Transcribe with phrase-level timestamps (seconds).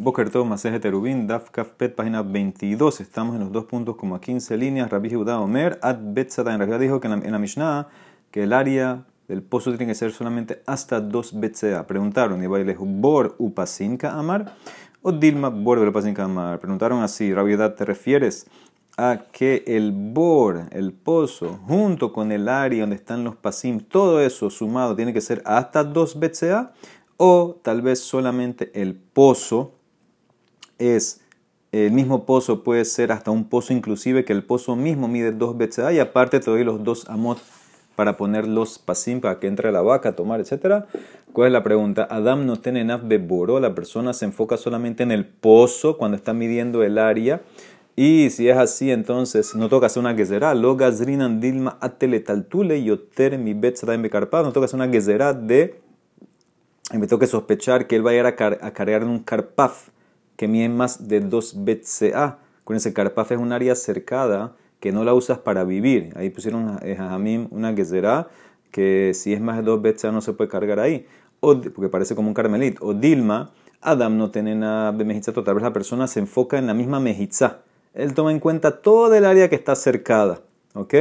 [0.00, 3.00] Boker Tov, Maseje Terubin, Daf Kafpet, página 22.
[3.00, 4.88] Estamos en los dos puntos como a 15 líneas.
[4.88, 6.52] Rabbi Judá Omer, Ad Betzata.
[6.52, 7.88] En realidad dijo que en la, Mishnah
[8.30, 11.88] que el área del pozo tiene que ser solamente hasta dos Betzea.
[11.88, 14.54] Preguntaron, y bailejo, Bor Upasinka Amar
[15.02, 16.60] o Dilma Bor Upasinka Amar.
[16.60, 18.46] Preguntaron así, Rabbi Judá, ¿te refieres
[18.96, 24.20] a que el Bor, el pozo, junto con el área donde están los pasim, todo
[24.20, 26.70] eso sumado tiene que ser hasta dos Betzea?
[27.16, 29.72] O tal vez solamente el pozo
[30.78, 31.20] es,
[31.72, 35.56] el mismo pozo puede ser hasta un pozo inclusive que el pozo mismo mide dos
[35.56, 37.38] veces y aparte te doy los dos amot
[37.94, 40.84] para poner los pasim para que entre la vaca, tomar, etc.
[41.32, 42.06] ¿Cuál es la pregunta?
[42.08, 46.32] Adam no tiene naf beboro, la persona se enfoca solamente en el pozo cuando está
[46.32, 47.42] midiendo el área.
[47.96, 50.54] Y si es así, entonces no toca hacer una gezerá.
[50.54, 55.80] Lo gazrinan dilma ateletaltule yoter mi no toca hacer una gezerá de
[56.92, 59.88] y me que sospechar que él va a ir a, cargar en un carpaf
[60.38, 62.38] que mide más de 2 BCA.
[62.62, 66.12] Con ese carpaf es un área cercada que no la usas para vivir.
[66.14, 68.28] Ahí pusieron a mí una gezerá
[68.70, 71.06] que si es más de 2 BCA no se puede cargar ahí.
[71.40, 72.78] O, porque parece como un carmelit.
[72.80, 76.68] O Dilma, Adam no tiene nada de mejitza, tal vez la persona se enfoca en
[76.68, 77.58] la misma mejitza.
[77.92, 80.40] Él toma en cuenta todo el área que está cercada.
[80.74, 80.94] ¿Ok?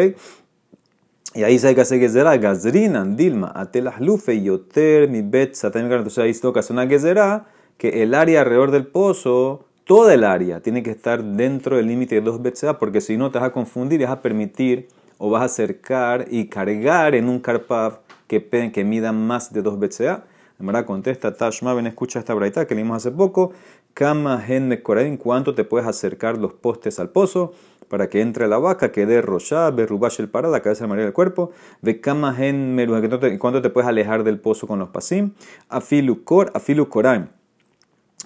[1.36, 3.54] Y ahí se hay que hacer gezerá, gazrinan, dilma,
[4.00, 7.46] lufe, yoter, mi bet, Entonces ahí se toca hacer una gezerá,
[7.78, 12.16] que el área alrededor del pozo, toda el área, tiene que estar dentro del límite
[12.16, 15.42] de dos betzea, porque si no te vas a confundir vas a permitir o vas
[15.42, 20.24] a acercar y cargar en un carpav que, que mida más de dos betzea.
[20.60, 23.54] En verdad contesta, Tashma, ven, escucha esta braita que leímos hace poco.
[23.94, 27.54] Kama gen en cuánto te puedes acercar los postes al pozo
[27.90, 31.06] para que entre la vaca, que dé roshá, berrubash el para, la cabeza de María
[31.06, 32.94] del cuerpo, ve kamahen meru,
[33.40, 35.32] cuánto te puedes alejar del pozo con los pasim,
[35.70, 37.28] afilu kor, afilu koraim.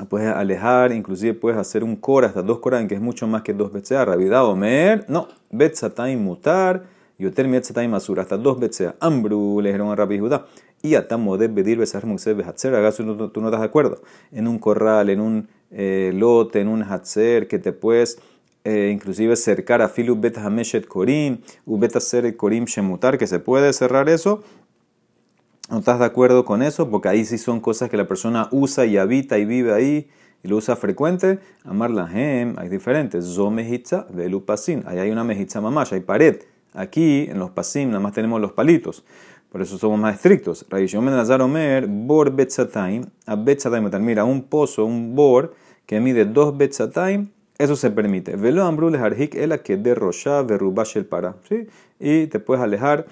[0.10, 3.54] Puedes alejar, inclusive puedes hacer un kor hasta dos koraim, que es mucho más que
[3.54, 6.84] dos betzea, rabidad omer, no, betzataim mutar,
[7.20, 10.46] yoter betzataim masur, hasta dos betzea, ambru, le dijeron a Rabbi Judá,
[10.82, 14.02] y atamo de bedir besar muxeb behatzer, acaso tú no estás de acuerdo,
[14.32, 18.18] en un corral, en un eh, lote, en un hatzer, que te puedes
[18.64, 21.98] eh, inclusive cercar a filu bet hameshet korim, u bet
[22.38, 24.44] korim shemutar, que se puede cerrar eso.
[25.72, 26.90] ¿No estás de acuerdo con eso?
[26.90, 30.10] Porque ahí sí son cosas que la persona usa y habita y vive ahí
[30.44, 31.40] y lo usa frecuente.
[31.64, 33.24] Amar la hem, hay diferentes.
[33.24, 34.84] Zo mejitza, velu pasim.
[34.86, 36.42] Ahí hay una mejitza mamash, hay pared.
[36.74, 39.06] Aquí en los pasim nada más tenemos los palitos.
[39.50, 40.66] Por eso somos más estrictos.
[40.70, 44.00] Rayishom Nazar Omer, bor a.
[44.00, 45.54] Mira, un pozo, un bor
[45.86, 47.30] que mide dos betzataim
[47.62, 48.36] eso se permite.
[48.38, 51.36] Velo ambrul harhik ela que de rosha verrubash el para.
[51.48, 51.68] ¿sí?
[52.00, 53.06] Y te puedes alejar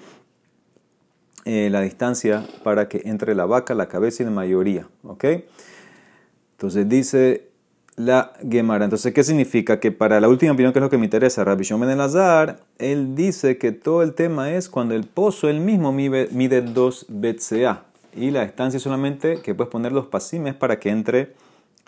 [1.44, 4.86] eh, la distancia para que entre la vaca, la cabeza y la mayoría.
[5.04, 5.24] ¿ok?
[6.52, 7.50] Entonces dice
[7.96, 8.84] la Gemara.
[8.84, 9.78] Entonces, ¿qué significa?
[9.78, 12.60] Que para la última opinión, que es lo que me interesa, Rabbi Shimon el Azar,
[12.78, 17.06] él dice que todo el tema es cuando el pozo él mismo mide, mide 2
[17.08, 17.84] BCA.
[18.14, 21.34] Y la distancia solamente que puedes poner los pasimes para que entre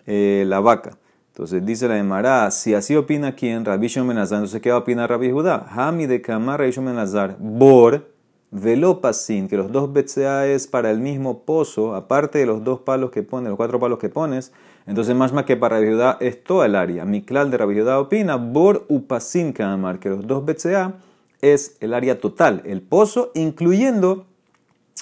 [0.07, 0.97] eh, la vaca.
[1.33, 5.09] Entonces dice la Emara, si así opina quién, Rabbi Shimon entonces ¿qué va a opinar
[5.09, 5.67] Rabbi Judá?
[5.71, 8.12] Hami de Kamar Rabbi Bor,
[8.53, 13.11] Velopasin, que los dos BCA es para el mismo pozo, aparte de los dos palos
[13.11, 14.53] que pones, los cuatro palos que pones,
[14.87, 17.07] entonces más más que para Rabbi Judá es toda el área.
[17.07, 20.95] Miklal de Rabbi Judá opina, Bor Upasin Kamar, que los dos BCA
[21.41, 24.27] es el área total, el pozo, incluyendo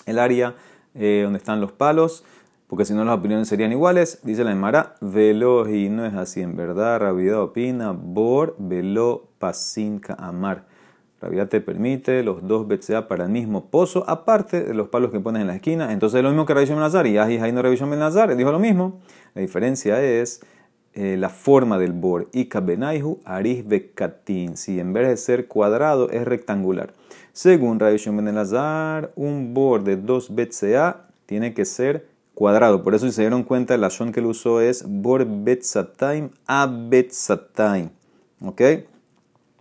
[0.06, 0.54] el área
[0.94, 2.24] eh, donde están los palos,
[2.68, 4.20] porque si no las opiniones serían iguales.
[4.22, 7.00] Dice la Emara, velo y no es así en verdad.
[7.00, 10.66] Rabiedad opina, bor, velo, pasinka, amar.
[11.20, 15.20] Rabiedad te permite los dos BCA para el mismo pozo, aparte de los palos que
[15.20, 15.92] pones en la esquina.
[15.92, 19.00] Entonces es lo mismo que Rabbi Nazar y Ahi no Rabbi Nazar, dijo lo mismo.
[19.34, 20.40] La diferencia es
[20.94, 22.28] eh, la forma del bor.
[22.32, 24.56] Ika benaihu aris bekatin.
[24.56, 26.94] Si en vez de ser cuadrado es rectangular.
[27.32, 27.98] Según Rabbi
[28.32, 32.82] Nazar, un bor de 2 BCA tiene que ser cuadrado.
[32.82, 36.66] Por eso, si se dieron cuenta, el ashon que él usó es bor betzataim a
[36.66, 37.90] betzataim.
[38.42, 38.62] ¿Ok?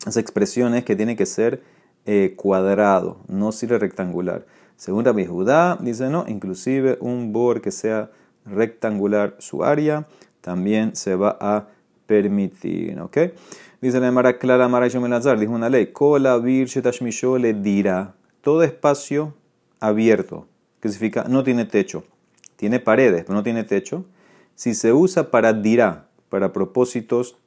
[0.06, 1.62] Esa expresión es que tiene que ser
[2.06, 4.46] eh, cuadrado, no sirve rectangular.
[4.78, 8.12] Según Rabbi Judá, dice no, inclusive un bor que sea
[8.46, 10.07] rectangular su área
[10.42, 11.68] también se va a
[12.06, 13.00] permitir.
[13.01, 13.18] ¿Ok?
[13.81, 16.69] Dice la Mara Clara Mara Yomelazar, dijo una ley, Kola vir
[17.40, 19.34] le dirá, todo espacio
[19.80, 20.48] abierto,
[20.80, 22.04] que significa no tiene techo
[22.60, 24.04] tiene paredes, pero no tiene techo,
[24.54, 27.38] si se usa para dirá, para propósitos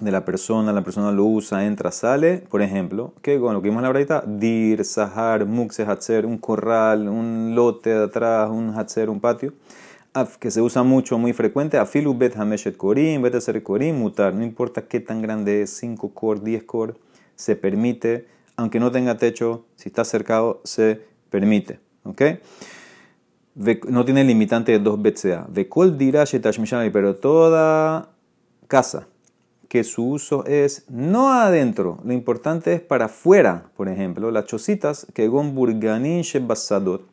[0.00, 3.68] de la persona, la persona lo usa, entra, sale, por ejemplo, que con lo que
[3.68, 8.76] vimos en la verdad, dir, sahar, mukse, hatzer, un corral, un lote de atrás, un
[8.76, 9.52] hatzer, un patio.
[10.40, 14.42] que se usa mucho, muy frecuente, afilu bet hameshet korim, bet hacer korim, mutar, no
[14.42, 16.98] importa qué tan grande es, 5 cor, 10 cor,
[17.36, 21.00] se permite, aunque no tenga techo, si está cercado, se
[21.30, 21.80] permite.
[22.04, 22.22] ¿Ok?
[23.88, 25.46] No tiene limitante de 2 BCA.
[25.48, 26.24] Vekol dirá
[26.92, 28.08] pero toda
[28.66, 29.06] casa
[29.72, 35.06] que su uso es no adentro, lo importante es para afuera, por ejemplo, las chocitas
[35.14, 37.06] que gon burganin shebasadot,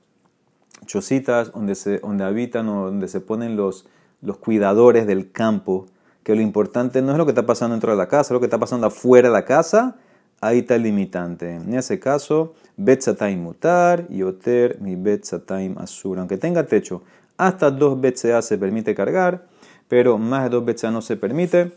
[0.86, 3.88] chocitas donde, se, donde habitan o donde se ponen los,
[4.22, 5.86] los cuidadores del campo,
[6.22, 8.48] que lo importante no es lo que está pasando dentro de la casa, lo que
[8.48, 9.96] está pasando afuera de la casa,
[10.42, 11.56] ahí está el limitante.
[11.56, 16.20] En ese caso, Betzataim mutar y oter mi Betzataim asura.
[16.20, 17.04] Aunque tenga techo,
[17.38, 19.46] hasta dos BCA se permite cargar,
[19.88, 21.72] pero más de dos BCA no se permite,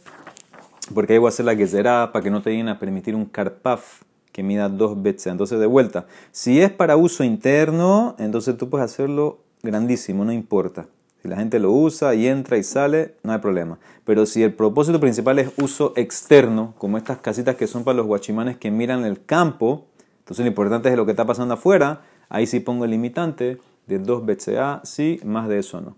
[0.93, 3.15] porque ahí voy a hacer la que será para que no te lleguen a permitir
[3.15, 4.03] un carpaf
[4.33, 5.31] que mida dos BCA.
[5.31, 10.87] Entonces, de vuelta, si es para uso interno, entonces tú puedes hacerlo grandísimo, no importa.
[11.23, 13.79] Si la gente lo usa y entra y sale, no hay problema.
[14.05, 18.06] Pero si el propósito principal es uso externo, como estas casitas que son para los
[18.06, 19.87] guachimanes que miran el campo,
[20.19, 23.99] entonces lo importante es lo que está pasando afuera, ahí sí pongo el limitante de
[23.99, 25.94] 2 BCA, sí, más de eso no.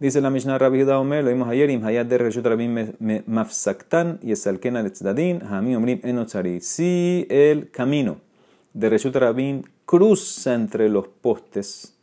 [0.00, 2.92] Dice la Mishnah Rabbi Omer, lo vimos ayer, Imhayat de Reshut Rabim
[3.26, 6.60] Mafsaktan y Esalken al Tzadin, Hamim Omrim Enotzari.
[6.60, 8.18] Si el camino
[8.74, 11.96] de Reshut Rabim cruza entre los postes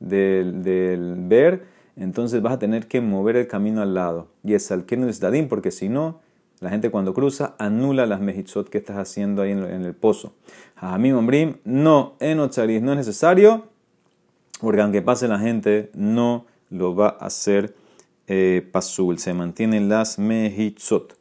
[0.00, 4.26] del, del ver, entonces vas a tener que mover el camino al lado.
[4.42, 4.84] Y es al
[5.20, 6.18] dadín, porque si no,
[6.58, 10.32] la gente cuando cruza anula las mejitzot que estás haciendo ahí en, el pozo.
[10.98, 13.66] mí Ombrim, no, en no es necesario,
[14.60, 17.74] porque aunque pase la gente, no lo va a hacer
[18.26, 19.18] eh, pasul.
[19.18, 21.16] Se mantienen las mejitzot.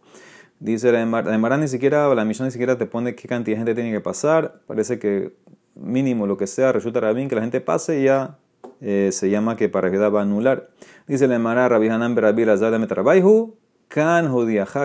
[0.60, 3.76] Dice la Emara ni siquiera, la misión ni siquiera te pone qué cantidad de gente
[3.76, 4.62] tiene que pasar.
[4.68, 5.34] Parece que
[5.76, 8.38] mínimo lo que sea resulta bien que la gente pase y ya
[8.82, 10.70] eh, se llama que para va a anular.
[11.08, 13.56] Dice la Emara Rabbi Hanan Rabbi Lazar de Metrabaihu,
[13.88, 14.32] Kan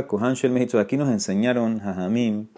[0.06, 0.81] Kohan Shel Mehitzot.
[0.81, 2.49] Aquí nos enseñaron Jajamim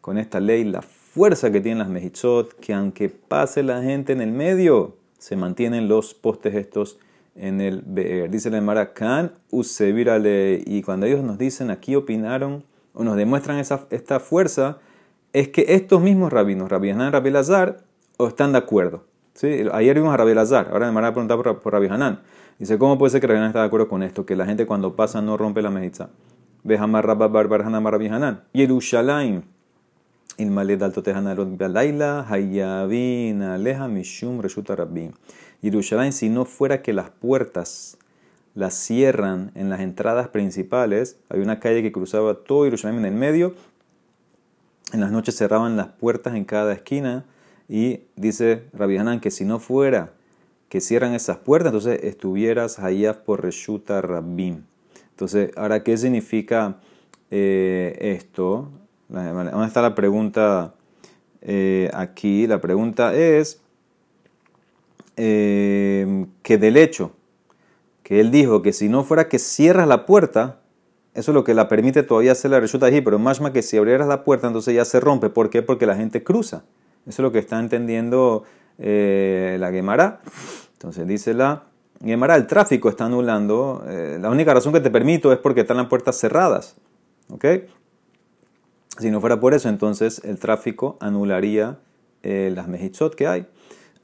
[0.00, 4.20] con esta ley la fuerza que tienen las Mehitzot, que aunque pase la gente en
[4.20, 6.98] el medio, se mantienen los postes estos
[7.38, 8.30] en el Be'er.
[8.30, 10.62] Dice la Emara Kan Usevirale.
[10.66, 14.78] Y cuando ellos nos dicen aquí opinaron o nos demuestran esa, esta fuerza,
[15.32, 17.80] es que estos mismos rabinos, Rabbi Hanan Rabbi Lazar,
[18.18, 19.04] están de acuerdo.
[19.34, 19.64] ¿Sí?
[19.72, 22.20] Ayer vimos a Rabbi Lazar, ahora me van a preguntar por, por Rabbi Hanan.
[22.58, 24.26] Dice, ¿cómo puede ser que Rabbi Hanan está de acuerdo con esto?
[24.26, 26.10] Que la gente cuando pasa no rompe la mejitza.
[26.64, 28.42] Vehamar Rabba Barbar Hanan Rabbi Hanan.
[28.52, 29.42] Yerushalayim.
[30.38, 35.10] Il maled alto tehanarot balaila hayavin aleja mishum reshuta rabbi.
[35.62, 37.98] Yerushalayim, si no fuera que las puertas
[38.54, 43.18] las cierran en las entradas principales, hay una calle que cruzaba todo Yerushalayim en el
[43.18, 43.54] medio,
[44.92, 47.24] en las noches cerraban las puertas en cada esquina,
[47.68, 50.12] y dice Rabbi que si no fuera
[50.68, 54.64] que cierran esas puertas, entonces estuvieras allá por Reshuta Rabbim.
[55.10, 56.80] Entonces, ahora, ¿qué significa
[57.30, 58.70] eh, esto?
[59.08, 60.74] ¿Dónde está la pregunta
[61.40, 62.46] eh, aquí?
[62.46, 63.60] La pregunta es
[65.18, 67.12] eh, que del hecho
[68.08, 70.60] que él dijo que si no fuera que cierras la puerta,
[71.12, 73.60] eso es lo que la permite todavía hacer la Reshuta allí, pero más más que
[73.60, 75.28] si abrieras la puerta, entonces ya se rompe.
[75.28, 75.60] ¿Por qué?
[75.60, 76.64] Porque la gente cruza.
[77.06, 78.44] Eso es lo que está entendiendo
[78.78, 80.20] eh, la Gemara.
[80.72, 81.64] Entonces dice la
[82.02, 83.84] Gemara, el tráfico está anulando.
[83.86, 86.76] Eh, la única razón que te permito es porque están las puertas cerradas.
[87.28, 87.44] ¿Ok?
[88.98, 91.78] Si no fuera por eso, entonces el tráfico anularía
[92.22, 93.46] eh, las mejitzot que hay.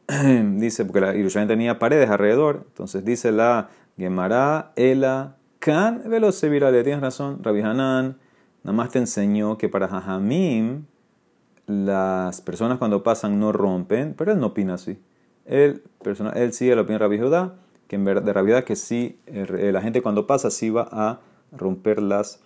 [0.58, 2.64] dice, porque la Jerusalén tenía paredes alrededor.
[2.68, 6.20] Entonces dice la Gemara, Ela, Kan, le
[6.82, 8.18] Tienes razón, Rabbi Hanan,
[8.64, 10.84] nada más te enseñó que para Jajamim
[11.66, 14.98] las personas cuando pasan no rompen, pero él no opina así.
[15.46, 17.54] Él, persona, él sigue la opinión de Rabbi Judá,
[17.88, 21.20] que en verdad, de realidad que sí, eh, la gente cuando pasa sí va a
[21.52, 22.40] romper las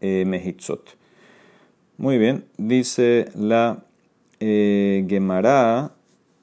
[0.00, 0.24] eh.
[1.96, 3.84] Muy bien, dice la
[4.40, 5.92] eh, Gemara,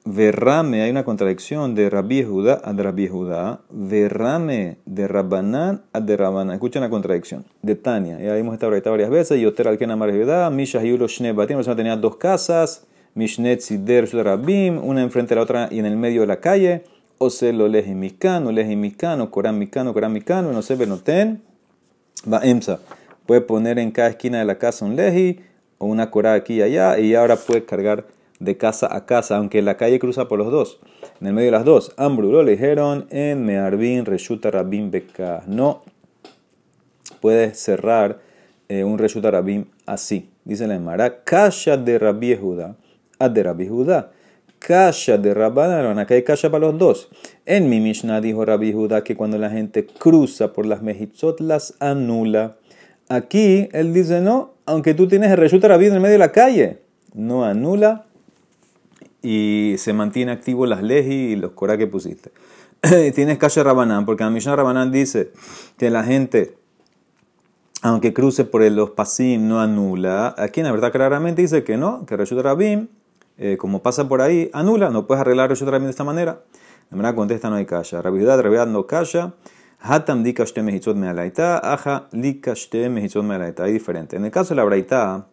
[0.08, 3.62] Verrame, hay una contradicción de Rabbi Judá a Rabbi Judá.
[3.70, 6.54] Verrame de Rabbanán a de Rabbanán.
[6.54, 7.44] Escuchen la contradicción.
[7.62, 8.16] De Tania.
[8.20, 9.40] Ya vimos esta ahorita varias veces.
[9.40, 10.48] Yoter al Kenamar Judá.
[10.50, 11.56] Misha Yulo Shne Batim.
[11.56, 12.86] persona tenía dos casas.
[13.14, 14.78] Mishnet Sider Rabim.
[14.78, 16.84] Una enfrente de la otra y en el medio de la calle.
[17.18, 20.52] O se lo leji mikano, leji mikano, koran mikano, koran mikano.
[20.52, 21.42] No se benoten.
[22.32, 22.78] Va emsa.
[23.26, 25.40] Puede poner en cada esquina de la casa un leji
[25.78, 26.96] o una cora aquí y allá.
[27.00, 28.04] Y ahora puede cargar
[28.38, 30.78] de casa a casa, aunque la calle cruza por los dos.
[31.20, 35.42] En el medio de las dos, Ambru lo dijeron en Mearbin Reshuta Rabim Beka.
[35.46, 35.82] No
[37.20, 38.20] puedes cerrar
[38.68, 40.30] eh, un Reshuta Rabim así.
[40.44, 42.76] Dice la Emara, Kasha de Rabbi Judá,
[43.18, 44.12] de Rabbi Judá.
[44.58, 47.08] Kasha de Rabbanan, acá hay Kasha para los dos.
[47.44, 51.74] En mi Mishnah dijo Rabbi Judá que cuando la gente cruza por las mejitzot las
[51.80, 52.56] anula.
[53.08, 56.32] Aquí él dice no, aunque tú tienes el Reshut Rabbi en el medio de la
[56.32, 56.78] calle,
[57.14, 58.05] no anula
[59.26, 62.30] y se mantiene activo las leyes y los cora que pusiste.
[63.14, 65.32] tienes Kasha Rabbanan, porque la Mishnah Rabbanan dice
[65.76, 66.54] que la gente
[67.82, 70.34] aunque cruce por los pasim, no anula.
[70.38, 72.86] Aquí en la verdad claramente dice que no, que Reshut Rabim,
[73.36, 76.40] eh, como pasa por ahí, anula, no puedes arreglar Reshut Rabim de esta manera.
[76.90, 78.00] La verdad contesta no hay kasha.
[78.00, 79.34] Rabidad, Rabidad no kasha.
[79.80, 83.64] Hatam di kashte mehitzot mealaita, aja li kashte mehitzot mealaita.
[83.64, 84.16] Hay diferente.
[84.16, 85.26] En el caso de la braita,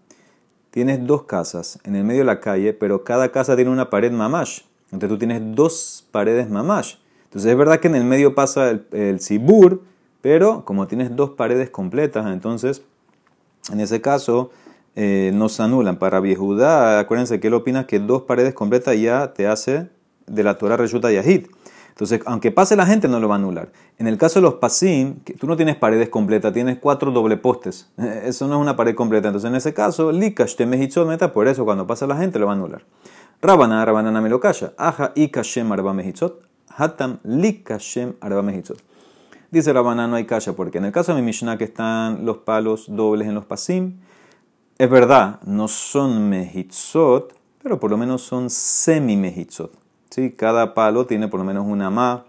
[0.74, 4.12] tienes dos casas en el medio de la calle, pero cada casa tiene una pared
[4.12, 4.62] mamash.
[4.86, 6.96] Entonces tú tienes dos paredes mamash.
[7.25, 9.84] Entonces es verdad que en el medio pasa el, sibur,
[10.22, 12.82] pero como tienes dos paredes completas, entonces
[13.72, 14.50] en ese caso
[14.96, 16.00] eh, no se anulan.
[16.00, 19.89] Para Viejudá, acuérdense que él opina que dos paredes completas ya te hace
[20.25, 21.46] de la Torah resulta Yahid.
[21.93, 23.71] Entonces, aunque pase la gente, no lo va a anular.
[24.00, 27.91] En el caso de los pasim, tú no tienes paredes completas, tienes cuatro doble postes.
[27.97, 29.27] Eso no es una pared completa.
[29.27, 32.53] Entonces, en ese caso, likash te meta, por eso cuando pasa la gente lo va
[32.53, 32.83] a anular.
[33.43, 34.73] Rabana, Rabana me lo calla.
[34.75, 36.41] Aja y kashem arba mehitzot.
[36.75, 38.81] Hatam likashem arba mehitzot.
[39.51, 42.38] Dice Rabana, no hay kasha, porque en el caso de mi Mishnah que están los
[42.38, 44.00] palos dobles en los pasim,
[44.79, 49.82] es verdad, no son mehitzot, pero por lo menos son semi-mehitzot.
[50.13, 50.32] ¿Sí?
[50.32, 52.25] Cada palo tiene por lo menos una ma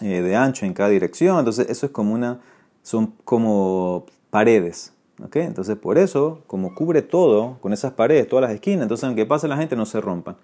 [0.00, 2.40] eh, de ancho en cada dirección, entonces eso es como una,
[2.82, 4.92] son como paredes.
[5.22, 5.42] ¿okay?
[5.42, 9.46] Entonces por eso, como cubre todo, con esas paredes, todas las esquinas, entonces aunque pase
[9.46, 10.36] la gente no se rompan.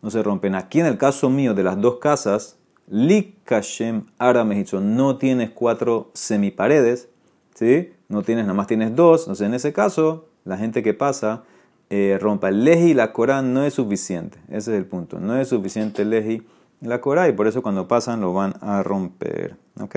[0.00, 0.54] No se rompen.
[0.54, 7.08] Aquí en el caso mío de las dos casas, Likashem Ara no tienes cuatro semiparedes,
[7.54, 7.92] ¿sí?
[8.08, 9.22] No tienes, nada más tienes dos.
[9.22, 11.42] Entonces, en ese caso, la gente que pasa
[11.90, 14.38] eh, rompa leji y la Corán no es suficiente.
[14.48, 15.20] Ese es el punto.
[15.20, 16.42] No es suficiente leji
[16.80, 19.56] y la Corán y por eso cuando pasan lo van a romper.
[19.80, 19.96] ¿Ok?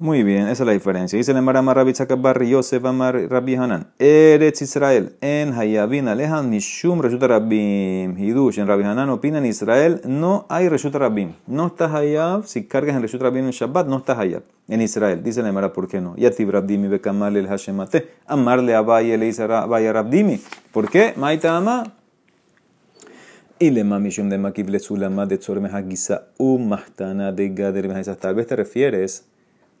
[0.00, 1.16] Muy bien, esa es la diferencia.
[1.16, 1.92] Dice el Emara Rabbi
[2.50, 3.92] Yosef Amar Rabbi Hanan.
[4.00, 5.14] Eretz Israel.
[5.20, 8.18] En Hayabin Alejan Mishum Reshut Rabbim.
[8.18, 8.58] Hidush.
[8.58, 11.34] En Rabbi Hanan opina en Israel no hay Reshut Rabbim.
[11.46, 12.44] No estás Hayab.
[12.44, 14.42] Si cargas en Reshut Rabbim en Shabbat, no estás Hayab.
[14.66, 15.22] En Israel.
[15.22, 16.16] Dice el Emara, ¿por qué no?
[16.16, 18.08] Yatib Rabdimi Bekamal el Hashemate.
[18.26, 20.40] Amarle a Abaye le dice Vaya Rabdimi.
[20.72, 21.14] ¿Por qué?
[21.16, 21.84] Maita.
[23.60, 28.56] Y le mamishum de Makib le sulama de Tzor Mehagisa u Mahtana Tal vez te
[28.56, 29.28] refieres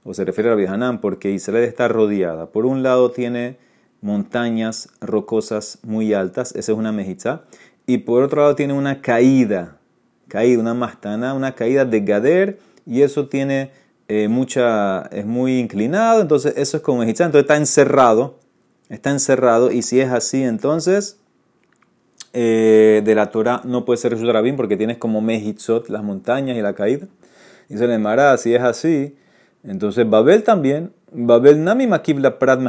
[0.04, 2.46] o se refiere a Rabbi porque Israel está rodeada.
[2.46, 3.56] Por un lado tiene
[4.00, 7.42] montañas rocosas muy altas, esa es una mejitza,
[7.86, 9.78] y por otro lado tiene una caída,
[10.28, 13.70] caída, una mastana, una caída de Gader, y eso tiene
[14.08, 18.38] eh, mucha, es muy inclinado, entonces eso es como mejitza, entonces está encerrado,
[18.90, 21.18] está encerrado, y si es así, entonces
[22.34, 26.62] eh, de la Torah no puede ser Rabin porque tienes como mejitzot, las montañas y
[26.62, 27.06] la caída.
[27.68, 29.16] Y se le mará, si es así,
[29.66, 32.60] entonces Babel también, Babel nami makibla prat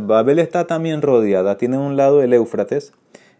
[0.00, 2.92] Babel está también rodeada, tiene un lado el Éufrates,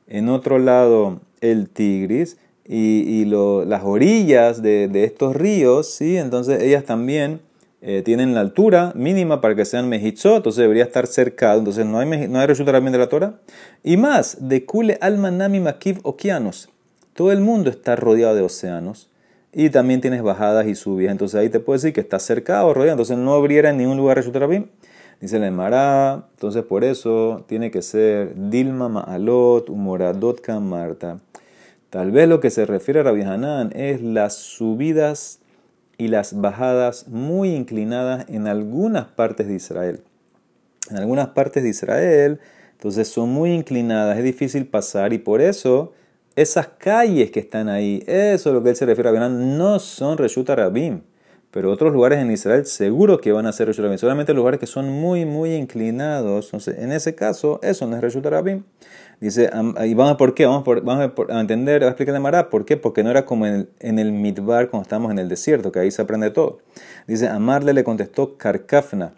[0.07, 2.37] en otro lado el Tigris
[2.67, 6.17] y, las orillas de, estos ríos, ¿sí?
[6.17, 7.41] entonces ellas también
[7.81, 11.99] eh, tienen la altura mínima para que sean mejitzot, entonces debería estar cercado, entonces no
[11.99, 13.35] hay, no hay también de la Torah.
[13.83, 16.69] Y más, de Kule Alma Nami Makiv Okeanos,
[17.15, 19.09] todo el mundo está rodeado de océanos
[19.53, 21.13] y también tienes bajadas y subidas.
[21.13, 22.95] Entonces ahí te puedo decir que está cercado rodeado.
[22.95, 24.67] Entonces no abriera en ningún lugar Reshutarabim.
[25.21, 26.27] Dice la Emara.
[26.35, 31.21] Entonces por eso tiene que ser Dilma Ma'alot Umoradot Marta.
[31.91, 35.41] Tal vez lo que se refiere a Rabbi Hanan es las subidas
[35.99, 40.01] y las bajadas muy inclinadas en algunas partes de Israel.
[40.91, 42.41] En algunas partes de Israel,
[42.73, 45.93] entonces son muy inclinadas, es difícil pasar y por eso
[46.37, 49.79] esas calles que están ahí, eso es lo que él se refiere a Benán, no
[49.79, 51.03] son Reshut Rabim.
[51.51, 53.99] Pero otros lugares en Israel seguro que van a ser Reshut Rabim.
[53.99, 56.47] Solamente lugares que son muy, muy inclinados.
[56.47, 58.63] Entonces, en ese caso, eso no es Reshut Rabim.
[59.21, 59.51] Dice,
[59.85, 62.77] y vamos a por qué, vamos, a entender, va a explicar de Mará, ¿por qué?
[62.77, 66.03] Porque no era como en el, Midbar cuando estamos en el desierto, que ahí se
[66.03, 66.59] aprende todo.
[67.07, 69.13] Dice, Amarle le contestó Karkafna.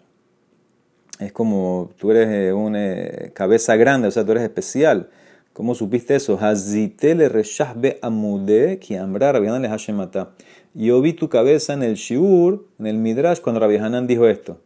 [1.19, 5.09] Es como tú eres eh, una eh, cabeza grande, o sea, tú eres especial.
[5.55, 6.37] ¿Cómo supiste eso?
[6.37, 10.31] Hazitele reshahbe amude ki amra le hashemata.
[10.73, 14.59] Yo vi tu cabeza en el shiur, en el midrash, cuando Rabbi dijo esto.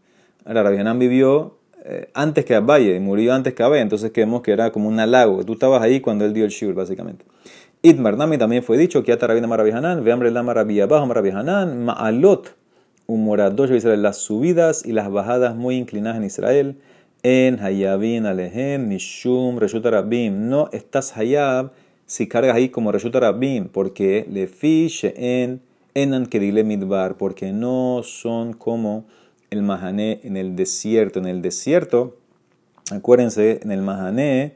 [0.46, 4.51] Ahora, Rabbi vivió eh, antes que Abaye, y murió antes que Abaye, entonces creemos que
[4.51, 5.46] era como un halago.
[5.46, 7.24] Tú estabas ahí cuando él dio el shiur, básicamente.
[7.84, 11.29] Itmar Nami también fue dicho que Rabbi Rabbi Hanan, ve hambre lama Rabbi Abajo Rabbi
[11.29, 12.55] Hanan, Ma'alot,
[13.05, 16.77] moradosh Israel, las subidas y las bajadas muy inclinadas en Israel
[17.24, 20.50] en Hayabin Alehem Mishum Reshut Rabim.
[20.50, 21.72] No estás Hayab
[22.06, 25.62] si cargas ahí como Reshuta Rabim, porque le fiche en
[25.94, 29.06] enan kedile midbar, porque no son como
[29.52, 31.20] el mahané en el desierto.
[31.20, 32.18] En el desierto,
[32.92, 34.56] acuérdense, en el mahané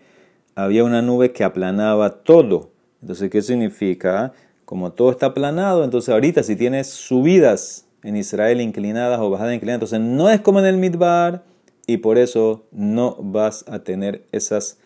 [0.55, 2.71] había una nube que aplanaba todo.
[3.01, 4.33] Entonces, ¿qué significa?
[4.65, 9.91] Como todo está aplanado, entonces ahorita si tienes subidas en Israel inclinadas o bajadas inclinadas,
[9.91, 11.43] entonces no es como en el midbar
[11.85, 14.77] y por eso no vas a tener esas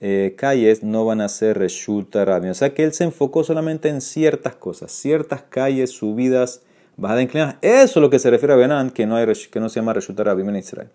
[0.00, 2.24] eh, calles no van a ser Reshuta.
[2.24, 6.62] O sea que él se enfocó solamente en ciertas cosas, ciertas calles, subidas,
[6.96, 7.56] bajadas inclinadas.
[7.62, 9.94] Eso es lo que se refiere a Benan, que no, hay, que no se llama
[9.94, 10.90] Reshuta en Israel.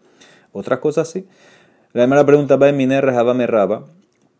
[0.51, 1.25] Otras cosas sí.
[1.93, 3.85] La primera pregunta va en Miner Raba.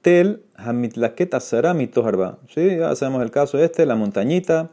[0.01, 1.35] Tel Hamitlaket
[1.75, 2.37] Mitoharba.
[2.53, 4.69] Sí, ya sabemos el caso este, la montañita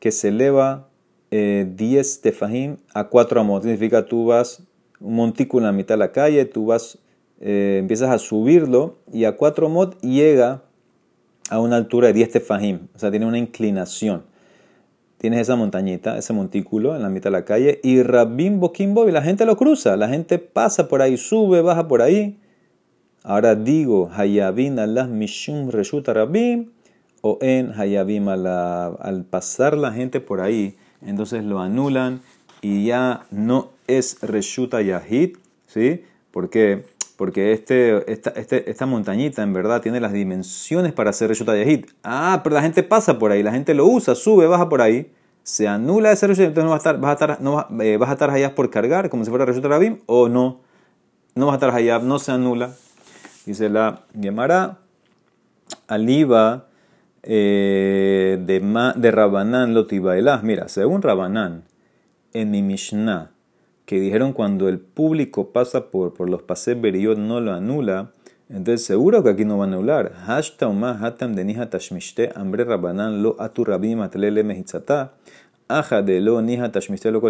[0.00, 0.88] que se eleva
[1.30, 3.62] 10 eh, tefahim a 4 amot.
[3.62, 4.62] Significa tú vas
[5.00, 6.98] un montículo en la mitad de la calle, tú vas
[7.40, 10.62] eh, empiezas a subirlo y a 4 mod llega
[11.50, 14.24] a una altura de 10 tefajim, o sea, tiene una inclinación.
[15.18, 19.12] Tienes esa montañita, ese montículo en la mitad de la calle y Rabim Bokimbo y
[19.12, 22.38] la gente lo cruza, la gente pasa por ahí, sube, baja por ahí.
[23.22, 26.70] Ahora digo, Hayabin Allah Mishum Reshuta Rabim
[27.22, 32.20] o en Hayabim al pasar la gente por ahí, entonces lo anulan
[32.60, 36.04] y ya no es Reshuta Yahid, ¿sí?
[36.30, 36.84] Porque
[37.16, 41.86] porque este, esta, este, esta montañita en verdad tiene las dimensiones para hacer Reshut Yahid.
[42.04, 45.10] Ah, pero la gente pasa por ahí, la gente lo usa, sube, baja por ahí,
[45.42, 48.10] se anula ese Reshut, entonces no vas a estar, vas a estar, no, eh, vas
[48.10, 50.60] a estar allá por cargar, como si fuera Reshut Rabim, o no,
[51.34, 52.72] no vas a estar allá, no se anula.
[53.46, 54.78] Dice la Gemara,
[55.88, 56.66] aliva
[57.22, 60.42] eh, de, de Rabanán Lotibailah.
[60.42, 61.62] Mira, según Rabanán,
[62.32, 63.30] en mi Mishnah,
[63.86, 68.10] que dijeron cuando el público pasa por, por los pases beriot no lo anula,
[68.48, 70.12] entonces seguro que aquí no va a anular.
[70.26, 75.14] hatam de tashmishte ambre rabanan lo atu rabim atlele mehitzata.
[75.68, 77.20] Aja de lo niha tashmishte lo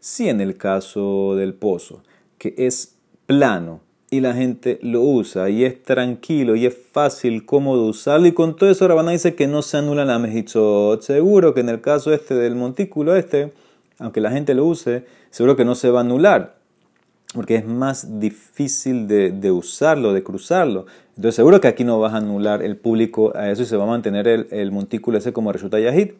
[0.00, 2.02] Si en el caso del pozo,
[2.38, 2.96] que es
[3.26, 3.80] plano
[4.10, 8.56] y la gente lo usa y es tranquilo y es fácil, cómodo usarlo y con
[8.56, 11.02] todo eso Rabanán dice que no se anula la mehitzot.
[11.02, 13.52] Seguro que en el caso este del montículo este,
[13.98, 16.54] aunque la gente lo use, seguro que no se va a anular,
[17.34, 20.86] porque es más difícil de, usarlo, de cruzarlo.
[21.16, 23.82] Entonces seguro que aquí no vas a anular el público a eso y se va
[23.82, 26.12] a mantener el, montículo ese como resulta Yahid.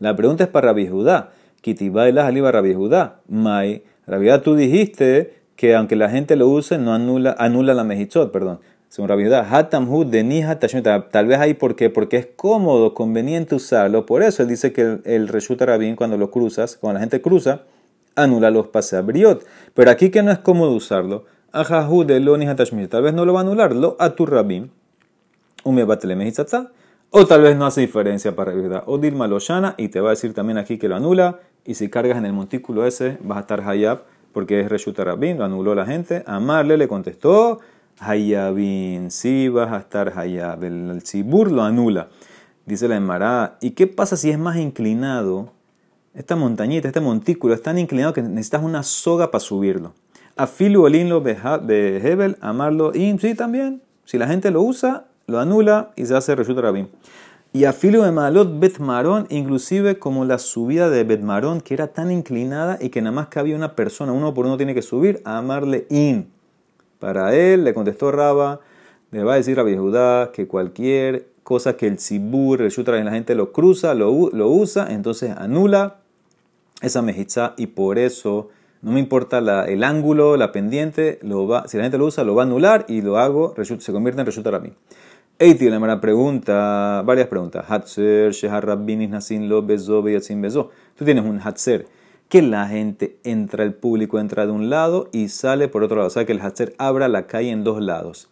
[0.00, 1.32] La pregunta es para Rabbi Judá.
[1.60, 3.20] Kitiba y la Jaliba Rabbi Judá.
[3.28, 8.32] Mai, Rabbi tú dijiste que aunque la gente lo use, no anula, anula la mejichot,
[8.32, 8.60] perdón.
[8.88, 14.06] Según Rabbi Judá, Hatam de Tal vez ahí porque, porque es cómodo, conveniente usarlo.
[14.06, 17.64] Por eso él dice que el, el Reshuta cuando lo cruzas, cuando la gente cruza,
[18.16, 19.44] anula los paseabriot.
[19.74, 22.38] Pero aquí que no es cómodo usarlo, ajahu de lo
[22.88, 24.70] tal vez no lo va a anular, lo aturrabim,
[27.14, 28.84] o tal vez no hace diferencia para verdad.
[28.86, 31.90] O Dilma Loshana, y te va a decir también aquí que lo anula, y si
[31.90, 35.74] cargas en el montículo ese, vas a estar hayab, porque es Reshuta Rabin, lo anuló
[35.74, 36.24] la gente.
[36.26, 37.60] Amarle le contestó,
[38.00, 42.08] hayabin, sí vas a estar hayab, el, el lo anula.
[42.64, 45.50] Dice la Emara, ¿y qué pasa si es más inclinado?
[46.14, 49.94] Esta montañita, este montículo es tan inclinado que necesitas una soga para subirlo.
[50.36, 53.82] Afilu olinlo de Hebel, amarlo y sí también.
[54.04, 56.88] Si la gente lo usa, lo anula y se hace resulta rabín.
[57.54, 62.78] Y afilu de malot betmarón, inclusive como la subida de betmarón, que era tan inclinada
[62.80, 65.38] y que nada más que había una persona, uno por uno tiene que subir, a
[65.38, 66.28] amarle in.
[66.98, 68.60] Para él le contestó Raba,
[69.10, 73.34] le va a decir Rabbi Judá que cualquier cosa que el sibur, resulta la gente
[73.34, 76.01] lo cruza, lo, lo usa, entonces anula
[76.82, 78.50] esa mejitza y por eso
[78.82, 82.34] no me importa el ángulo, la pendiente, lo va, si la gente lo usa, lo
[82.34, 84.72] va a anular y lo hago, se convierte en resulta mí.
[85.38, 87.64] Eiti, la pregunta, varias preguntas.
[87.68, 90.70] Hatzer, Shehar Rabbinis Nasin Lo Bezo Beyatzin Bezo.
[90.96, 91.86] Tú tienes un Hatzer,
[92.28, 96.06] que la gente entra, el público entra de un lado y sale por otro lado.
[96.06, 98.28] O sea que el Hatzer abra la calle en dos lados.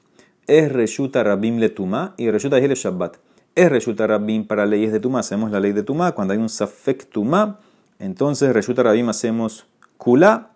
[0.46, 3.16] Es Reshuta Rabbim Letuma y Reshuta Yehel Shabbat.
[3.54, 5.20] Es Reshuta Rabbim para leyes de Tumá.
[5.20, 7.58] Hacemos la ley de Tumá cuando hay un Safek Tumá
[8.00, 9.66] entonces, Reshuta Rabim hacemos
[9.98, 10.52] Kula.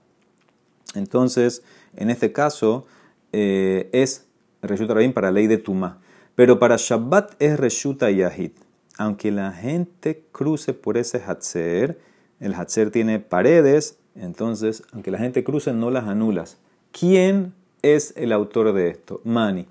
[0.94, 1.62] Entonces,
[1.94, 2.86] en este caso,
[3.32, 4.26] eh, es
[4.62, 6.00] Reshuta Rabim para ley de Tuma.
[6.34, 8.52] Pero para Shabbat es Reshuta Yahid.
[8.96, 12.00] Aunque la gente cruce por ese Hatzer,
[12.40, 16.56] el Hatzer tiene paredes, entonces, aunque la gente cruce, no las anulas.
[16.92, 17.52] ¿Quién
[17.82, 19.20] es el autor de esto?
[19.24, 19.66] Mani.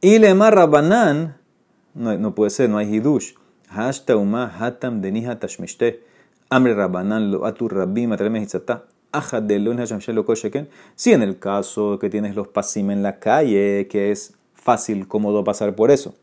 [0.00, 1.38] Y le Rabbanan,
[1.94, 3.32] no, no puede ser, no hay Hidush.
[3.68, 6.09] Hashta hatam deniha tashmishte.
[6.52, 8.12] Amre Rabbanan lo atu rabim
[9.12, 14.34] aja de Si en el caso que tienes los pasim en la calle, que es
[14.54, 16.16] fácil, cómodo pasar por eso,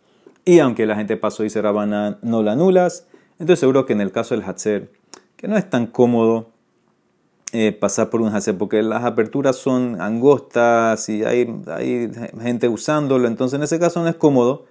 [0.43, 3.07] y aunque la gente pasó y se Rabanán, no la anulas.
[3.39, 4.91] Entonces seguro que en el caso del Hatzer,
[5.37, 6.49] que no es tan cómodo
[7.53, 12.11] eh, pasar por un Hatzer, porque las aperturas son angostas y hay, hay
[12.41, 14.65] gente usándolo, entonces en ese caso no es cómodo.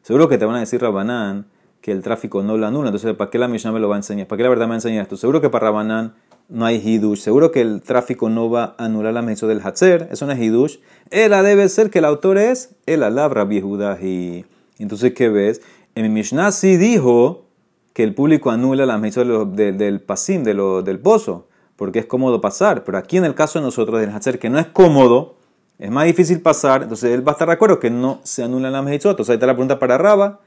[0.00, 1.51] Seguro que te van a decir Rabanán
[1.82, 3.98] que el tráfico no lo anula, entonces ¿para qué la Mishnah me lo va a
[3.98, 4.26] enseñar?
[4.26, 5.18] ¿Para qué la verdad me enseña esto?
[5.18, 6.14] Seguro que para Rabanán
[6.48, 7.18] no hay hidush.
[7.18, 10.40] Seguro que el tráfico no va a anular la mención del Hatzer, eso no es
[10.40, 10.78] hidush.
[11.10, 14.44] Ela debe ser que el autor es el alabra y
[14.78, 15.60] Entonces, ¿qué ves?
[15.94, 17.46] En mi Mishnah sí dijo
[17.92, 22.84] que el público anula la mención del pasim, de del pozo, porque es cómodo pasar.
[22.84, 25.36] Pero aquí en el caso de nosotros, del Hatzer, que no es cómodo,
[25.78, 28.70] es más difícil pasar, entonces él va a estar de acuerdo que no se anula
[28.70, 29.10] la mención.
[29.10, 30.40] Entonces ahí está la pregunta para Raba.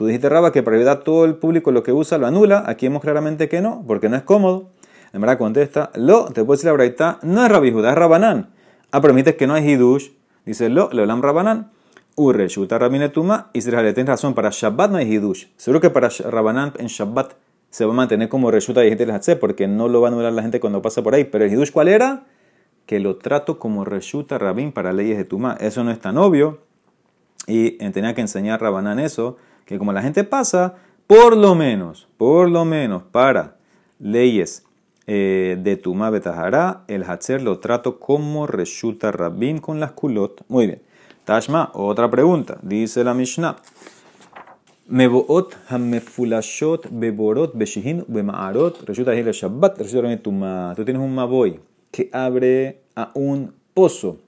[0.00, 2.64] Tú dijiste, Raba, que para verdad todo el público lo que usa lo anula.
[2.66, 4.70] Aquí vemos claramente que no, porque no es cómodo.
[5.12, 8.48] En verdad contesta, lo, te puedo decir la verdad, no es Rabbi Judá, es Rabanán.
[8.92, 10.08] Ah, permites que no es Hidush.
[10.46, 11.70] Dice, lo, le hablan Rabanán.
[12.14, 13.50] Urre, Shuta Rabinetuma.
[13.52, 15.48] Y si tienes razón, para Shabbat no hay Hidush.
[15.58, 17.34] Seguro que para Rabanán en Shabbat
[17.68, 20.40] se va a mantener como Reshuta y gente porque no lo va a anular la
[20.40, 21.24] gente cuando pasa por ahí.
[21.24, 22.24] Pero el Hidush, ¿cuál era?
[22.86, 25.58] Que lo trato como Reshuta Rabin para leyes de Tuma.
[25.60, 26.69] Eso no es tan obvio.
[27.50, 30.76] Y tenía que enseñar Rabanán eso, que como la gente pasa,
[31.08, 33.56] por lo menos, por lo menos para
[33.98, 34.64] leyes
[35.08, 40.44] eh, de Tuma Betahara, el Hatzer lo trato como Reshuta Rabim con las culot.
[40.46, 40.82] Muy bien.
[41.24, 42.58] Tashma, otra pregunta.
[42.62, 43.56] Dice la Mishnah.
[44.86, 50.74] Meboot hamefulashot beborot beshihin bema'arot reshuta shabbat reshuta.
[50.76, 51.58] Tú tienes un maboy
[51.90, 54.18] que abre a un pozo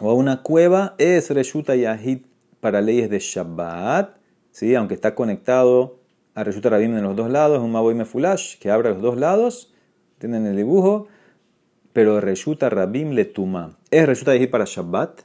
[0.00, 2.26] o a una cueva, es reshuta yahid
[2.60, 4.16] para leyes de shabbat,
[4.50, 4.74] ¿sí?
[4.74, 6.00] aunque está conectado
[6.34, 9.72] a reshuta rabim en los dos lados, un maboy mefulash que abre los dos lados
[10.18, 11.08] tienen el dibujo,
[11.92, 13.76] pero Reshuta Rabim Letuma.
[13.90, 15.22] Es Reshuta decir para Shabbat,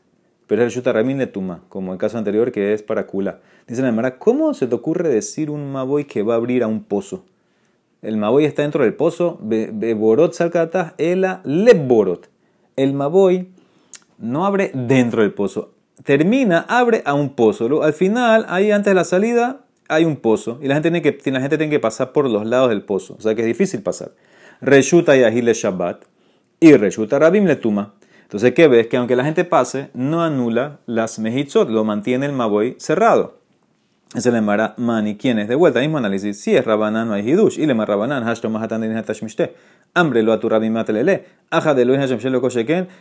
[0.48, 3.40] pero es Reshuta Rabim Letuma, como el caso anterior que es para Kula.
[3.68, 6.68] Dice la Emara, ¿cómo se te ocurre decir un Maboy que va a abrir a
[6.68, 7.26] un pozo?
[8.02, 12.30] El Maboy está dentro del pozo, Beborot Salkatah, Ela Leborot.
[12.76, 13.50] El Maboy
[14.22, 17.84] no abre dentro del pozo, termina, abre a un pozo.
[17.84, 21.32] Al final, ahí antes de la salida, hay un pozo y la gente tiene que,
[21.32, 23.82] la gente tiene que pasar por los lados del pozo, o sea que es difícil
[23.82, 24.12] pasar.
[24.62, 26.06] Reshuta Yahil le Shabbat
[26.60, 27.94] y Reshuta Rabim le Tuma.
[28.22, 28.88] Entonces, ¿qué ves?
[28.88, 33.41] Que aunque la gente pase, no anula las mejitzot, lo mantiene el maboy cerrado.
[34.14, 35.16] Es el Emara Mani.
[35.16, 35.48] ¿Quién es?
[35.48, 36.38] De vuelta, mismo análisis.
[36.42, 37.58] Si es Rabanán, no hay Hidush.
[37.58, 39.54] Y le Rabanán, Hashto Mahatan de Hatashmishte.
[39.94, 41.26] Hambre lo Rabim matelele.
[41.50, 42.02] Aja de lo En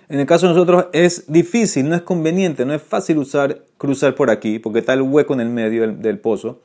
[0.09, 4.31] el caso de nosotros es difícil, no es conveniente, no es fácil usar, cruzar por
[4.31, 6.61] aquí, porque está el hueco en el medio del, del pozo.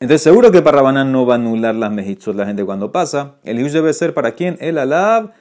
[0.00, 3.34] Entonces seguro que para Rabanán no va a anular las mejitzot la gente cuando pasa.
[3.44, 4.56] El hidush debe ser para quién?
[4.60, 5.32] El alab,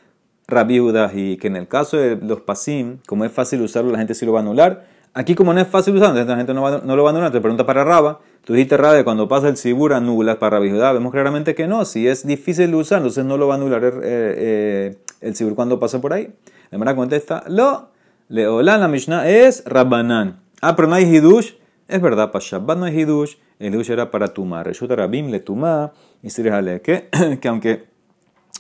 [0.49, 0.81] Rabbi
[1.13, 4.25] y que en el caso de los pasim, como es fácil usarlo, la gente sí
[4.25, 4.85] lo va a anular.
[5.13, 7.13] Aquí como no es fácil usarlo, entonces la gente no, va, no lo va a
[7.13, 7.31] anular.
[7.31, 11.11] Te pregunta para Raba, tú dijiste Raba, cuando pasa el sibur anulas para Rabbi Vemos
[11.11, 13.91] claramente que no, si es difícil de usar, entonces no lo va a anular eh,
[14.03, 16.33] eh, el sibur cuando pasa por ahí.
[16.71, 17.89] La manera contesta, lo,
[18.27, 20.39] leolán la Mishnah es Rabbanán.
[20.61, 21.53] Ah, pero no hay hidush.
[21.87, 24.63] Es verdad, para Shabbat no hay hidush el Hidush era para Tumá.
[24.63, 25.91] Reshuta Rabim le Tumá
[26.23, 26.81] y Sirjale.
[26.81, 27.09] Que,
[27.41, 27.87] que aunque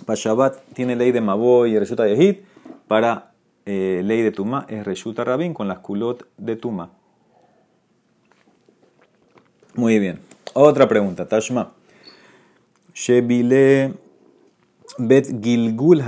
[0.05, 2.39] para Shabbat tiene ley de Maboy y Reshuta Yehid,
[2.87, 3.28] para
[3.71, 6.89] eh, ley de Tumá es Reshuta Rabim con las culot de Tumá.
[9.75, 10.19] Muy bien.
[10.53, 11.71] Otra pregunta, Tashma.
[12.95, 13.93] Shebile
[14.97, 16.01] Bet Gilgul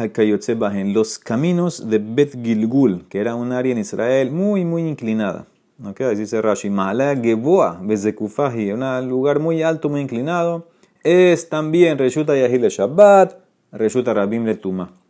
[0.58, 0.94] Bajen.
[0.94, 5.46] Los caminos de Bet Gilgul, que era un área en Israel muy, muy inclinada.
[5.84, 10.68] Okay, dice Rashi, Mala Geboa, Bezekufahi, un lugar muy alto, muy inclinado.
[11.04, 13.36] Es también Reshuta Yahil Shabbat,
[13.72, 15.01] Reshuta Rabim le Tuma.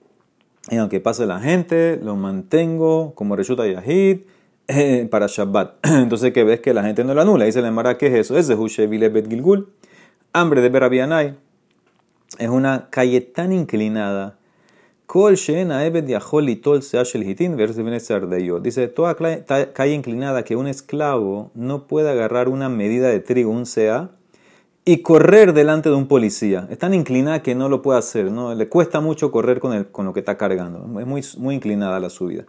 [0.69, 4.19] Y aunque pase la gente, lo mantengo como Reshuta Yahid
[4.67, 5.85] eh, para Shabbat.
[5.85, 7.45] Entonces, que ves que la gente no lo anula.
[7.45, 8.37] Dice la Mara, ¿qué es eso?
[8.37, 9.69] Es de Hushevile Bet Gilgul.
[10.33, 11.35] Hambre de Berabianai.
[12.37, 14.37] Es una calle tan inclinada
[18.61, 19.15] Dice, toda
[19.73, 24.11] calle inclinada que un esclavo no puede agarrar una medida de trigo, un sea,
[24.91, 26.67] y correr delante de un policía.
[26.69, 28.53] Es tan inclinada que no lo puede hacer, ¿no?
[28.53, 30.79] le cuesta mucho correr con, el, con lo que está cargando.
[30.99, 32.43] Es muy, muy inclinada la subida.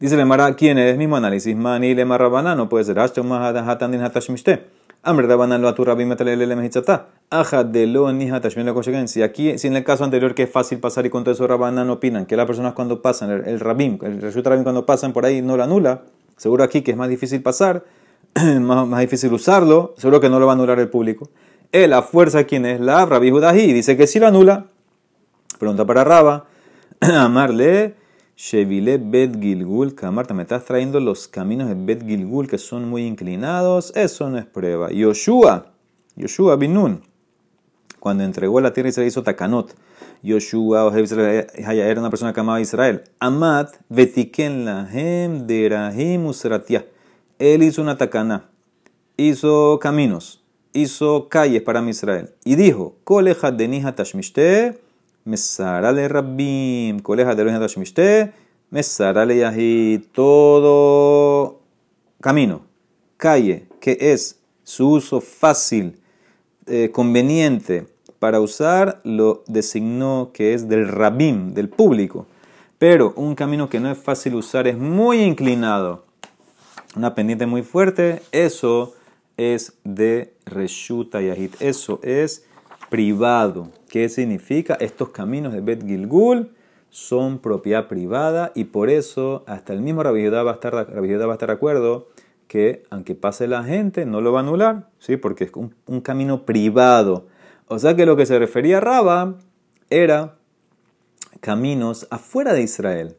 [0.00, 0.98] Dice Lemara, ¿quién es?
[0.98, 1.54] Mismo análisis.
[1.54, 2.98] Mani le no puede ser.
[2.98, 7.06] Amr Rabanan lo aturra bimetalele mehitzata.
[7.30, 10.50] Aja de lo nija tashmien la Si aquí, si en el caso anterior que es
[10.50, 13.60] fácil pasar y con todo eso Rabanan opinan que las personas cuando pasan, el, el
[13.60, 16.02] rabim, el resulta rabim cuando pasan por ahí no lo anula,
[16.36, 17.84] seguro aquí que es más difícil pasar,
[18.60, 21.30] más, más, difícil usarlo, seguro que no lo va a anular el público.
[21.72, 22.80] Él, la fuerza, ¿quién es?
[22.80, 24.66] La Rabbi Judahi, dice que sí lo anula.
[25.58, 26.46] Pregunta para Raba,
[27.00, 27.94] amarle,
[28.36, 33.06] Shevile Bet Gilgul, Kamarta, me estás trayendo los caminos de Bet Gilgul que son muy
[33.06, 34.90] inclinados, eso no es prueba.
[34.90, 35.72] Yoshua,
[36.16, 37.02] Yoshua Binun,
[37.98, 39.74] cuando entregó la tierra y se hizo Takanot.
[40.22, 43.04] Yoshua era una persona que amaba a Israel.
[43.20, 46.86] Amat, Vetiken Lahem, Derahim, Usratia.
[47.38, 48.50] Él hizo una takana,
[49.16, 50.42] hizo caminos,
[50.76, 52.30] hizo calles para Israel.
[52.44, 54.78] Y dijo, Koleja de Tashmishte,
[55.24, 58.32] Mesarale Rabbim, Koleja de Tashmishte,
[58.70, 60.02] Mesarale Yahid.
[60.12, 61.60] Todo
[62.20, 62.62] camino,
[63.16, 65.98] calle, que es su uso fácil,
[66.66, 67.86] eh, conveniente
[68.18, 72.26] para usar, lo designó que es del Rabbim, del público.
[72.78, 76.04] Pero un camino que no es fácil usar es muy inclinado,
[76.96, 78.94] una pendiente muy fuerte, eso
[79.36, 81.54] es de Reshuta Yahid.
[81.60, 82.46] Eso es
[82.88, 83.70] privado.
[83.88, 84.74] ¿Qué significa?
[84.74, 86.52] Estos caminos de Bet Gilgul
[86.90, 91.32] son propiedad privada y por eso hasta el mismo Rabbi va a estar, va a
[91.32, 92.08] estar de acuerdo
[92.48, 95.16] que aunque pase la gente no lo va a anular, ¿sí?
[95.16, 97.26] porque es un, camino privado.
[97.68, 99.38] O sea que lo que se refería a Raba
[99.90, 100.36] era
[101.40, 103.16] caminos afuera de Israel.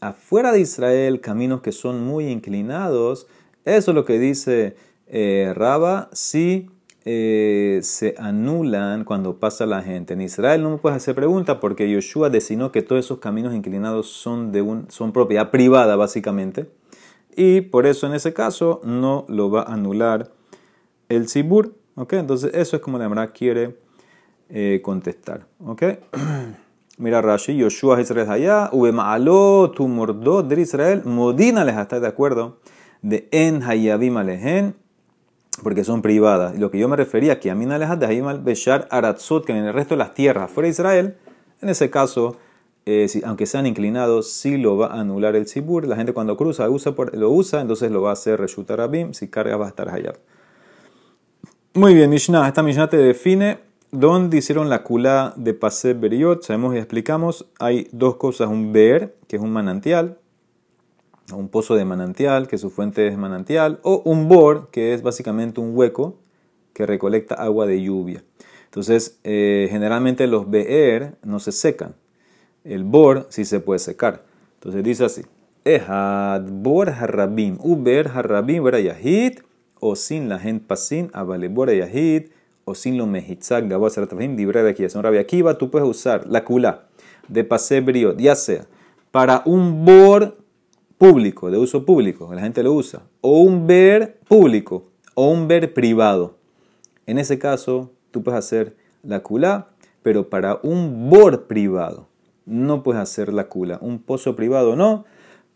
[0.00, 3.26] Afuera de Israel, caminos que son muy inclinados.
[3.64, 4.76] Eso es lo que dice
[5.10, 6.70] eh, Raba, si
[7.04, 10.14] eh, se anulan cuando pasa la gente.
[10.14, 14.08] En Israel no me puedes hacer pregunta porque Yoshua designó que todos esos caminos inclinados
[14.08, 16.70] son, de un, son propiedad privada, básicamente.
[17.34, 20.30] Y por eso en ese caso no lo va a anular
[21.08, 21.74] el Sibur.
[21.96, 23.76] Entonces eso es como la verdad quiere
[24.48, 25.46] eh, contestar.
[26.98, 32.58] Mira Rashi, Yoshua Israel allá, Ubema'alo, tu mordo de Israel, Modina les está de acuerdo,
[33.00, 34.74] de En Hayabim Alehen,
[35.62, 36.58] porque son privadas.
[36.58, 39.74] Lo que yo me refería, que Amin Alejad de Hayim Beshar Aratzot, que en el
[39.74, 41.16] resto de las tierras fuera de Israel,
[41.60, 42.36] en ese caso,
[42.86, 45.86] eh, aunque sean inclinados, sí lo va a anular el Sibur.
[45.86, 49.28] La gente cuando cruza usa lo usa, entonces lo va a hacer Reshut Arabim, si
[49.28, 50.16] carga va a estar Hayab.
[51.74, 52.48] Muy bien, Mishnah.
[52.48, 53.58] Esta Mishnah te define
[53.90, 56.42] dónde hicieron la kula de Pase Beriot.
[56.42, 60.18] Sabemos y explicamos, hay dos cosas, un Ber, que es un manantial,
[61.32, 65.60] un pozo de manantial, que su fuente es manantial, o un bor, que es básicamente
[65.60, 66.18] un hueco
[66.72, 68.22] que recolecta agua de lluvia.
[68.64, 71.94] Entonces, eh, generalmente los be'er no se secan.
[72.64, 74.24] El bor sí se puede secar.
[74.54, 75.22] Entonces dice así:
[75.64, 79.40] Ehad bor harrabim, uber harrabim yahid,
[79.80, 82.28] o sin la gente pasin, avale bor yahid,
[82.64, 84.84] o sin lo mehitzak, gabo sertafim, dibre de aquí.
[84.84, 86.86] Es un rabia Akiva, tú puedes usar la kula
[87.28, 87.82] de pase
[88.18, 88.66] ya sea
[89.10, 90.36] para un bor
[91.00, 95.72] público, de uso público, la gente lo usa, o un ver público, o un ver
[95.72, 96.36] privado.
[97.06, 99.68] En ese caso, tú puedes hacer la kula,
[100.02, 102.06] pero para un bor privado
[102.44, 103.78] no puedes hacer la kula.
[103.80, 105.06] Un pozo privado no,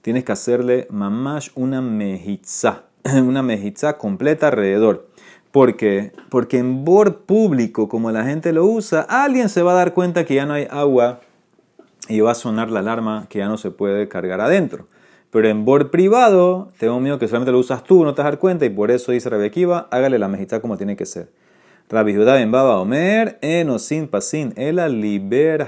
[0.01, 5.11] tienes que hacerle mamash una mejitza, una mejitza completa alrededor.
[5.53, 6.13] ¿Por qué?
[6.31, 10.25] Porque en bor público, como la gente lo usa, alguien se va a dar cuenta
[10.25, 11.21] que ya no hay agua
[12.09, 14.89] y va a sonar la alarma que ya no se puede cargar adentro.
[15.35, 18.67] Pero en board privado, tengo miedo que solamente lo usas tú, no te das cuenta,
[18.67, 21.29] y por eso dice Rabbi Akiva, hágale la mejita como tiene que ser.
[21.89, 25.67] Rabbi Judá ben Baba Omer, eno sin pasin, ela liber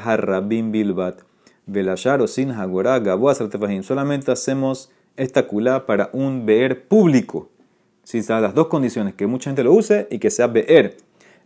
[0.71, 1.19] bilbat.
[1.67, 3.35] Velashar o sin hagorá gabo
[3.83, 7.49] Solamente hacemos esta culá para un beer público.
[8.05, 10.97] Si las dos condiciones, que mucha gente lo use y que sea beer.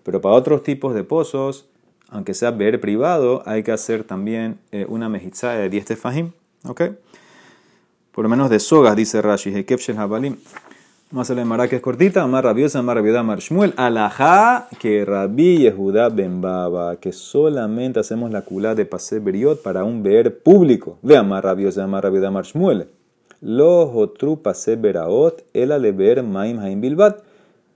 [0.03, 1.71] Pero para otros tipos de pozos,
[2.11, 6.33] aunque sea beer privado, hay que hacer también eh, una mejizá de 10 tefajim.
[6.67, 6.83] ¿Ok?
[8.12, 10.37] Por lo menos de sogas, dice Rashi, Hekef Shel Habalim.
[11.12, 13.75] Más la Mara que es cortita, más rabiosa, más rabiosa, Mar Shmuel.
[13.77, 19.83] Alajá, que Rabbi Yehuda Ben Baba, que solamente hacemos la culá de pase beriot para
[19.83, 20.99] un ver público.
[21.03, 22.87] Vea más rabiosa, más rabiosa, Mar Shmuel.
[23.40, 27.18] Lo otru pase beraot, el aleber maim haim bilbat.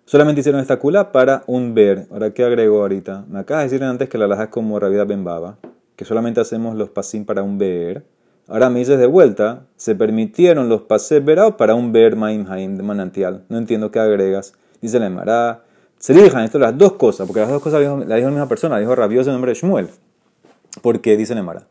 [0.05, 2.07] Solamente hicieron esta culá para un ver.
[2.13, 3.25] Ahora, ¿qué agrego ahorita?
[3.29, 5.57] Me acabas de antes que la alajá es como Rabbi Ben Baba,
[5.97, 8.05] que solamente hacemos los pasim para un ver.
[8.47, 13.45] Dices de vuelta, se permitieron los pases verados para un ver maim haim de manantial.
[13.49, 14.53] No entiendo qué agregas.
[14.83, 15.63] Dice la Emara,
[15.99, 18.79] se dijan esto las dos cosas, porque las dos cosas las dijo, la misma persona,
[18.79, 19.89] dijo rabioso en nombre de Shmuel.
[20.83, 21.67] Porque dice la Emara,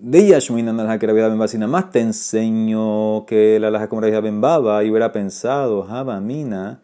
[0.00, 4.82] de Yashmin la que Ben más te enseño que la laja como Rabia Ben Baba
[4.84, 5.86] y hubiera pensado,
[6.22, 6.80] Mina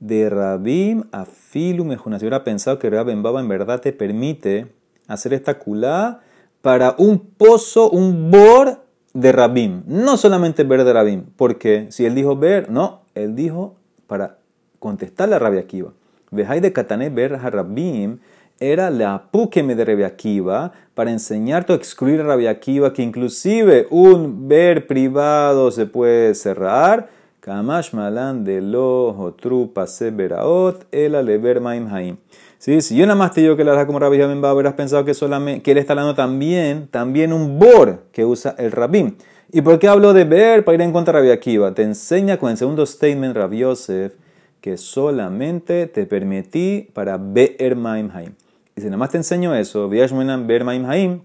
[0.00, 2.20] de Rabim a Filu Mejunas.
[2.20, 4.66] Si hubiera pensado que Rabia Ben Baba en verdad te permite
[5.08, 6.20] hacer esta culá
[6.64, 8.78] para un pozo, un bor
[9.12, 9.82] de Rabim.
[9.86, 13.74] No solamente ver de Rabim, porque si él dijo ver, no, él dijo
[14.06, 14.38] para
[14.78, 15.92] contestarle a Rabia Akiva.
[16.30, 18.18] Vejai de Katané ver a Rabim,
[18.58, 24.86] era la apúqueme de Rebiakiva para enseñarte o excluir a Rebiakiva que inclusive un ver
[24.86, 27.10] privado se puede cerrar.
[27.40, 32.16] Kamash malan de lo trupa severaot el alever maim haim.
[32.64, 32.80] ¿Sí?
[32.80, 35.12] Si yo nada más te digo que la verdad como Rabbi Ben habrás pensado que,
[35.12, 39.16] solamente, que él está hablando también, también un bor que usa el rabim.
[39.52, 41.74] ¿Y por qué hablo de ver para ir en contra de Rabbi Akiva?
[41.74, 44.14] Te enseña con el segundo statement Rabbi Yosef
[44.62, 48.32] que solamente te permití para ver maim haim.
[48.74, 51.20] Y si nada más te enseño eso, ver maim haim,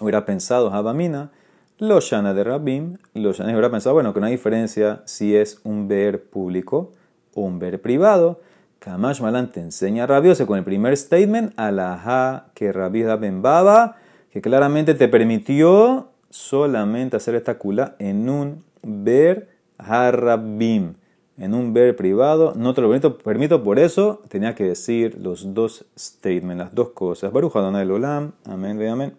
[0.00, 1.30] hubiera pensado Habamina,
[1.78, 5.60] lo shana de Rabim, lo shana hubiera pensado, bueno, que no hay diferencia si es
[5.62, 6.90] un ver público
[7.36, 8.40] o un ver privado.
[8.88, 13.96] Kamash Malan te enseña rabiose con el primer statement, alaha que Rabbi Ben Baba,
[14.32, 20.94] que claramente te permitió solamente hacer esta kula en un ver harabim,
[21.36, 22.54] en un ver privado.
[22.56, 26.88] No te lo permito, permito, por eso tenía que decir los dos statements, las dos
[26.88, 27.30] cosas.
[27.30, 29.12] Baruch Adonai Olam, amén, amén.